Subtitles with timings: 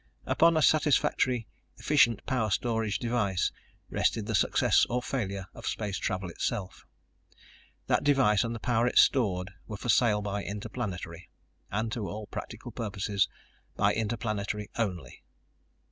[0.25, 1.47] Upon a satisfactory,
[1.77, 3.51] efficient power storage device
[3.91, 6.87] rested the success or failure of space travel itself.
[7.85, 11.29] That device and the power it stored were for sale by Interplanetary...
[11.69, 13.29] and, to all practical purposes,
[13.75, 15.23] by Interplanetary only.